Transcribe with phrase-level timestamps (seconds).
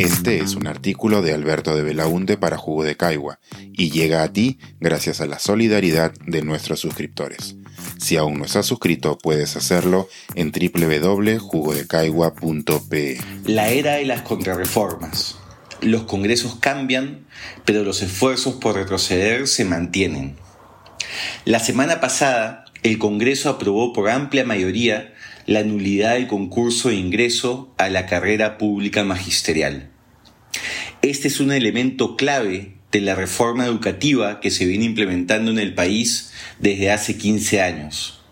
[0.00, 3.38] Este es un artículo de Alberto de Belaunte para Jugo de Caigua
[3.74, 7.56] y llega a ti gracias a la solidaridad de nuestros suscriptores.
[7.98, 13.20] Si aún no estás suscrito, puedes hacerlo en www.jugodecaigua.pe.
[13.44, 15.36] La era de las contrarreformas.
[15.82, 17.26] Los congresos cambian,
[17.66, 20.36] pero los esfuerzos por retroceder se mantienen.
[21.44, 25.12] La semana pasada, el Congreso aprobó por amplia mayoría
[25.44, 29.89] la nulidad del concurso de ingreso a la carrera pública magisterial.
[31.02, 35.74] Este es un elemento clave de la reforma educativa que se viene implementando en el
[35.74, 38.22] país desde hace 15 años,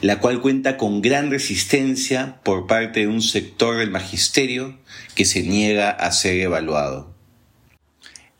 [0.00, 4.78] la cual cuenta con gran resistencia por parte de un sector del magisterio
[5.14, 7.14] que se niega a ser evaluado.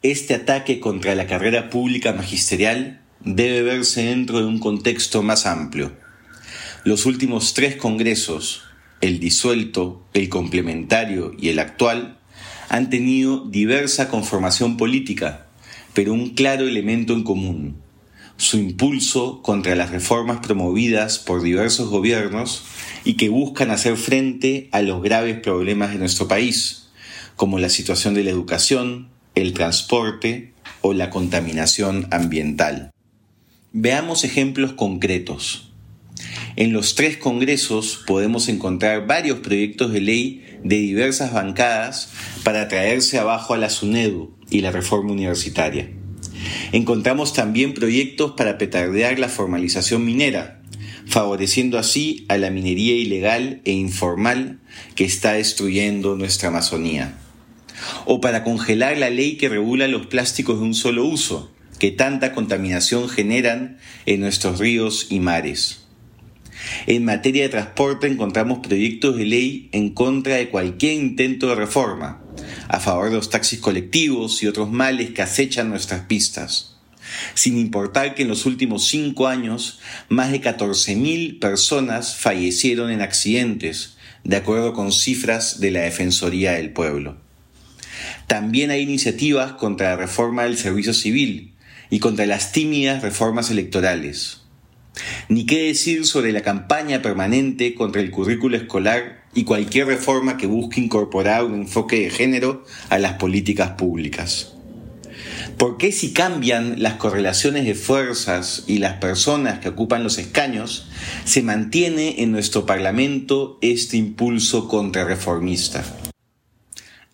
[0.02, 5.92] Este ataque contra la carrera pública magisterial debe verse dentro de un contexto más amplio
[6.86, 8.62] los últimos tres congresos,
[9.00, 12.15] el disuelto, el complementario y el actual,
[12.68, 15.46] han tenido diversa conformación política,
[15.94, 17.76] pero un claro elemento en común,
[18.36, 22.64] su impulso contra las reformas promovidas por diversos gobiernos
[23.04, 26.88] y que buscan hacer frente a los graves problemas de nuestro país,
[27.36, 32.90] como la situación de la educación, el transporte o la contaminación ambiental.
[33.72, 35.70] Veamos ejemplos concretos.
[36.56, 42.10] En los tres congresos podemos encontrar varios proyectos de ley de diversas bancadas
[42.44, 45.90] para traerse abajo a la SUNEDU y la reforma universitaria.
[46.72, 50.60] Encontramos también proyectos para petardear la formalización minera,
[51.06, 54.58] favoreciendo así a la minería ilegal e informal
[54.94, 57.16] que está destruyendo nuestra Amazonía.
[58.04, 62.32] O para congelar la ley que regula los plásticos de un solo uso, que tanta
[62.32, 65.85] contaminación generan en nuestros ríos y mares.
[66.86, 72.22] En materia de transporte encontramos proyectos de ley en contra de cualquier intento de reforma,
[72.68, 76.76] a favor de los taxis colectivos y otros males que acechan nuestras pistas.
[77.34, 83.96] Sin importar que en los últimos cinco años más de 14.000 personas fallecieron en accidentes,
[84.24, 87.16] de acuerdo con cifras de la Defensoría del Pueblo.
[88.26, 91.54] También hay iniciativas contra la reforma del servicio civil
[91.90, 94.45] y contra las tímidas reformas electorales.
[95.28, 100.46] Ni qué decir sobre la campaña permanente contra el currículo escolar y cualquier reforma que
[100.46, 104.52] busque incorporar un enfoque de género a las políticas públicas.
[105.58, 110.88] ¿Por qué si cambian las correlaciones de fuerzas y las personas que ocupan los escaños,
[111.24, 115.84] se mantiene en nuestro Parlamento este impulso contrarreformista?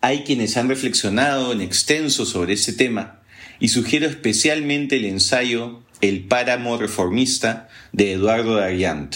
[0.01, 3.21] Hay quienes han reflexionado en extenso sobre este tema
[3.59, 9.15] y sugiero especialmente el ensayo el páramo reformista de Eduardo Dariant,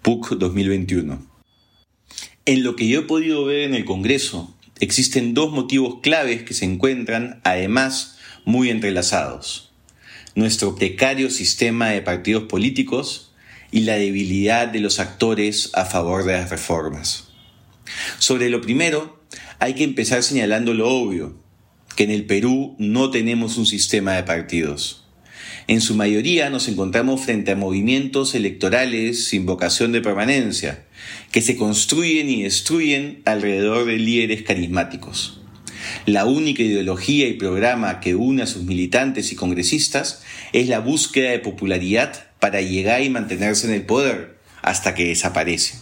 [0.00, 1.22] PUC 2021.
[2.46, 6.54] En lo que yo he podido ver en el Congreso, existen dos motivos claves que
[6.54, 9.70] se encuentran, además, muy entrelazados.
[10.34, 13.34] Nuestro precario sistema de partidos políticos
[13.70, 17.28] y la debilidad de los actores a favor de las reformas.
[18.18, 19.22] Sobre lo primero,
[19.58, 21.36] hay que empezar señalando lo obvio,
[21.96, 25.03] que en el Perú no tenemos un sistema de partidos.
[25.66, 30.84] En su mayoría nos encontramos frente a movimientos electorales sin vocación de permanencia,
[31.32, 35.40] que se construyen y destruyen alrededor de líderes carismáticos.
[36.04, 40.22] La única ideología y programa que une a sus militantes y congresistas
[40.52, 45.78] es la búsqueda de popularidad para llegar y mantenerse en el poder hasta que desaparece.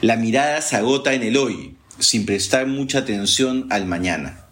[0.00, 4.46] La mirada se agota en el hoy, sin prestar mucha atención al mañana.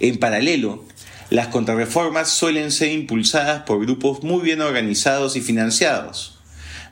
[0.00, 0.86] En paralelo,
[1.30, 6.38] las contrarreformas suelen ser impulsadas por grupos muy bien organizados y financiados.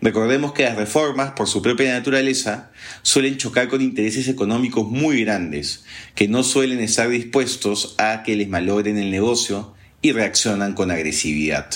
[0.02, 2.70] Recordemos que las reformas, por su propia naturaleza,
[3.00, 8.48] suelen chocar con intereses económicos muy grandes, que no suelen estar dispuestos a que les
[8.48, 11.70] malogren el negocio y reaccionan con agresividad.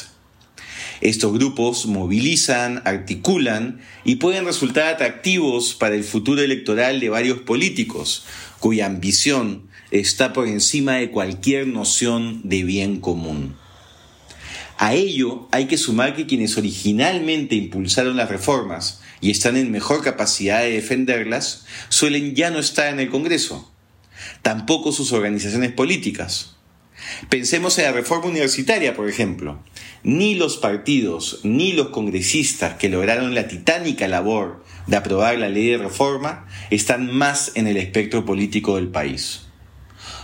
[1.01, 8.25] Estos grupos movilizan, articulan y pueden resultar atractivos para el futuro electoral de varios políticos,
[8.59, 13.57] cuya ambición está por encima de cualquier noción de bien común.
[14.77, 20.03] A ello hay que sumar que quienes originalmente impulsaron las reformas y están en mejor
[20.03, 23.71] capacidad de defenderlas suelen ya no estar en el Congreso,
[24.43, 26.57] tampoco sus organizaciones políticas.
[27.29, 29.63] Pensemos en la reforma universitaria, por ejemplo.
[30.03, 35.69] Ni los partidos ni los congresistas que lograron la titánica labor de aprobar la ley
[35.69, 39.43] de reforma están más en el espectro político del país.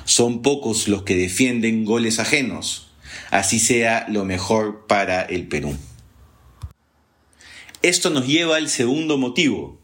[0.05, 2.91] Son pocos los que defienden goles ajenos,
[3.31, 5.77] así sea lo mejor para el Perú.
[7.83, 9.79] Esto nos lleva al segundo motivo.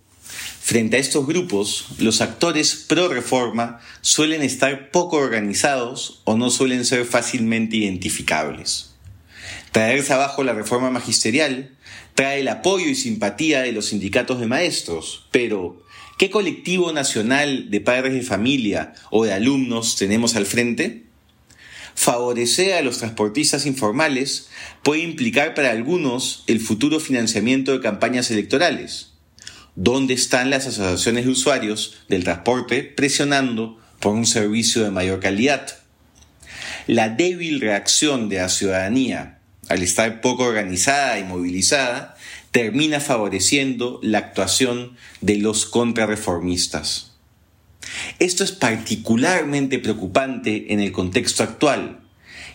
[0.64, 6.85] Frente a estos grupos, los actores pro reforma suelen estar poco organizados o no suelen
[6.85, 8.94] ser fácilmente identificables.
[9.73, 11.73] Traerse abajo la reforma magisterial
[12.14, 15.82] trae el apoyo y simpatía de los sindicatos de maestros, pero
[16.17, 21.03] ¿qué colectivo nacional de padres de familia o de alumnos tenemos al frente?
[21.97, 24.49] Favorecer a los transportistas informales
[24.85, 29.12] puede implicar para algunos el futuro financiamiento de campañas electorales.
[29.75, 35.79] ¿Dónde están las asociaciones de usuarios del transporte presionando por un servicio de mayor calidad?
[36.87, 39.39] La débil reacción de la ciudadanía
[39.69, 42.17] al estar poco organizada y movilizada,
[42.51, 47.13] termina favoreciendo la actuación de los contrarreformistas.
[48.19, 52.01] Esto es particularmente preocupante en el contexto actual,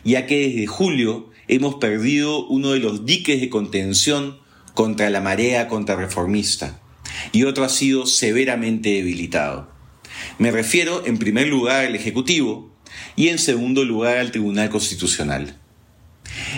[0.03, 4.37] ya que desde julio hemos perdido uno de los diques de contención
[4.73, 6.79] contra la marea contrarreformista
[7.31, 9.71] y otro ha sido severamente debilitado.
[10.37, 12.71] Me refiero en primer lugar al Ejecutivo
[13.15, 15.57] y en segundo lugar al Tribunal Constitucional.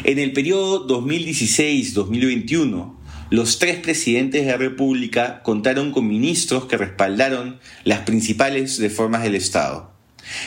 [0.04, 2.96] En el periodo 2016-2021,
[3.30, 9.36] los tres presidentes de la República contaron con ministros que respaldaron las principales reformas del
[9.36, 9.94] Estado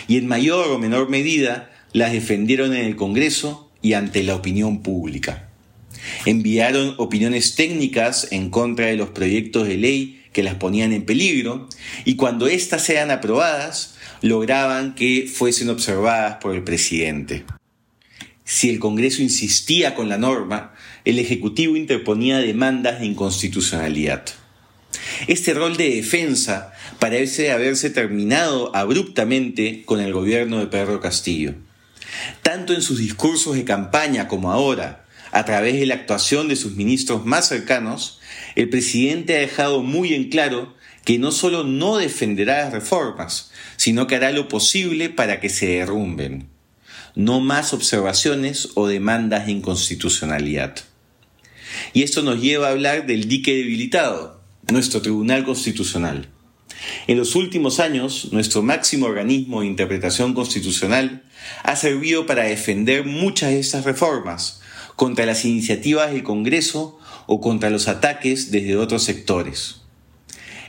[0.08, 4.82] y en mayor o menor medida las defendieron en el Congreso y ante la opinión
[4.82, 5.51] pública.
[6.26, 11.68] Enviaron opiniones técnicas en contra de los proyectos de ley que las ponían en peligro
[12.04, 17.44] y cuando éstas sean aprobadas lograban que fuesen observadas por el presidente.
[18.44, 20.74] Si el Congreso insistía con la norma,
[21.04, 24.24] el Ejecutivo interponía demandas de inconstitucionalidad.
[25.26, 31.54] Este rol de defensa parece haberse terminado abruptamente con el gobierno de Pedro Castillo.
[32.42, 35.01] Tanto en sus discursos de campaña como ahora,
[35.32, 38.20] a través de la actuación de sus ministros más cercanos,
[38.54, 40.74] el presidente ha dejado muy en claro
[41.04, 45.66] que no solo no defenderá las reformas, sino que hará lo posible para que se
[45.66, 46.52] derrumben
[47.14, 50.76] no más observaciones o demandas de inconstitucionalidad.
[51.92, 54.40] Y esto nos lleva a hablar del dique debilitado,
[54.70, 56.28] nuestro Tribunal Constitucional.
[57.06, 61.22] En los últimos años, nuestro máximo organismo de interpretación constitucional
[61.62, 64.61] ha servido para defender muchas de estas reformas
[64.96, 69.82] contra las iniciativas del Congreso o contra los ataques desde otros sectores.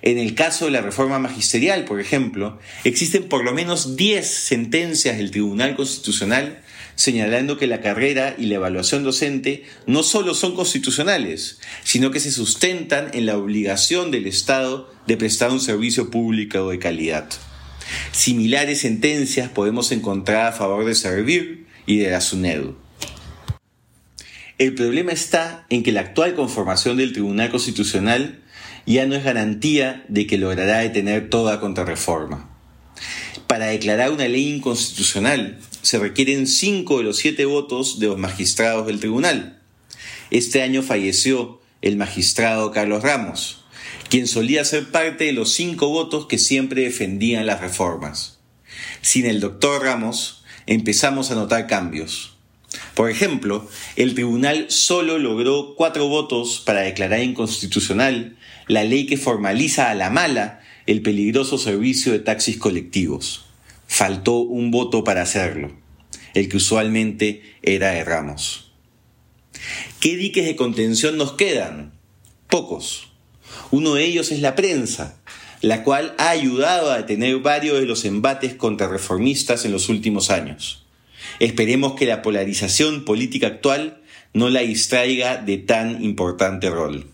[0.02, 5.18] En el caso de la reforma magisterial, por ejemplo, existen por lo menos 10 sentencias
[5.18, 6.62] del Tribunal Constitucional
[6.96, 12.32] señalando que la carrera y la evaluación docente no solo son constitucionales, sino que se
[12.32, 17.30] sustentan en la obligación del Estado de prestar un servicio público de calidad.
[18.12, 22.83] Similares sentencias podemos encontrar a favor de Servir y de la SUNEDU.
[24.60, 28.44] El problema está en que la actual conformación del Tribunal Constitucional
[28.86, 32.50] ya no es garantía de que logrará detener toda contrarreforma.
[33.48, 38.88] Para declarar una ley inconstitucional se requieren cinco de los siete votos de los magistrados
[38.88, 39.60] del tribunal.
[40.32, 43.66] Este año falleció el magistrado Carlos Ramos,
[44.10, 48.40] quien solía ser parte de los cinco votos que siempre defendían las reformas.
[49.02, 52.33] Sin el doctor Ramos empezamos a notar cambios.
[52.96, 58.38] Por ejemplo, el tribunal solo logró cuatro votos para declarar inconstitucional
[58.68, 63.46] la ley que formaliza a la mala el peligroso servicio de taxis colectivos.
[63.88, 65.72] Faltó un voto para hacerlo,
[66.34, 68.72] el que usualmente era de Ramos.
[70.00, 71.94] ¿Qué diques de contención nos quedan?
[72.48, 73.10] Pocos.
[73.72, 75.20] Uno de ellos es la prensa,
[75.62, 80.30] la cual ha ayudado a detener varios de los embates contra reformistas en los últimos
[80.30, 80.83] años.
[81.40, 84.02] Esperemos que la polarización política actual
[84.34, 87.08] no la distraiga de tan importante rol.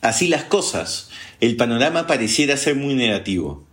[0.00, 3.66] Así las cosas, el panorama pareciera ser muy negativo.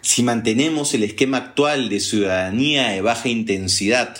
[0.00, 4.16] Si mantenemos el esquema actual de ciudadanía de baja intensidad,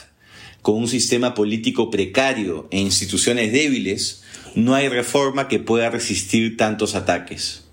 [0.62, 4.22] con un sistema político precario e instituciones débiles,
[4.54, 7.64] no hay reforma que pueda resistir tantos ataques.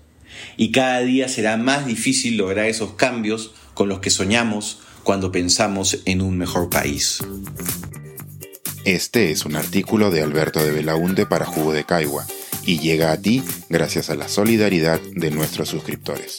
[0.56, 6.00] Y cada día será más difícil lograr esos cambios con los que soñamos cuando pensamos
[6.04, 7.20] en un mejor país.
[8.84, 12.26] Este es un artículo de Alberto de Belaunde para Jugo de Caigua
[12.66, 16.36] y llega a ti gracias a la solidaridad de nuestros suscriptores.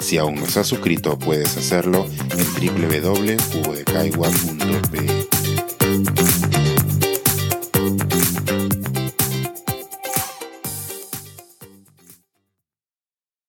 [0.00, 5.29] Si aún no estás suscrito, puedes hacerlo en www.jugodecaigua.pe.